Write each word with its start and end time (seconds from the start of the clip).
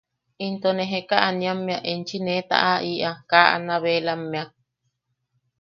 Into 0.45 0.69
ne 0.73 0.85
Jeka 0.91 1.17
Aniamme 1.27 1.73
enchi 1.91 2.17
ne 2.21 2.33
taʼaʼiʼa 2.49 3.09
kaa 3.29 3.47
Anabelammea. 3.55 4.45